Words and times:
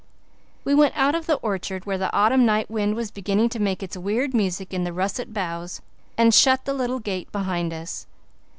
We 0.63 0.73
went 0.73 0.97
out 0.97 1.13
of 1.13 1.27
the 1.27 1.33
old 1.33 1.41
orchard 1.43 1.85
where 1.85 1.99
the 1.99 2.11
autumn 2.11 2.43
night 2.43 2.71
wind 2.71 2.95
was 2.95 3.11
beginning 3.11 3.49
to 3.49 3.59
make 3.59 3.83
its 3.83 3.95
weird 3.95 4.33
music 4.33 4.73
in 4.73 4.83
the 4.83 4.91
russet 4.93 5.31
boughs, 5.31 5.79
and 6.17 6.33
shut 6.33 6.65
the 6.65 6.73
little 6.73 6.97
gate 6.97 7.31
behind 7.31 7.71
us. 7.71 8.07